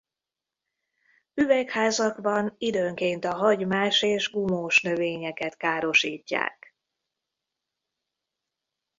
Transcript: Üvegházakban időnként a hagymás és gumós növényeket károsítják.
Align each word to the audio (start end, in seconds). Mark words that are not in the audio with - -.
Üvegházakban 1.33 2.55
időnként 2.57 3.25
a 3.25 3.33
hagymás 3.33 4.01
és 4.01 4.29
gumós 4.31 4.81
növényeket 4.81 5.57
károsítják. 5.57 6.75